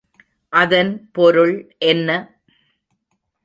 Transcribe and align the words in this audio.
அதன் 0.53 1.09
பொருள் 1.11 1.53
என்ன? 1.85 2.09